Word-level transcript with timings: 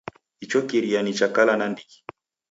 Icho 0.43 0.59
kiria 0.67 0.99
ni 1.03 1.13
cha 1.17 1.27
kala 1.35 1.53
nandighi. 1.57 1.97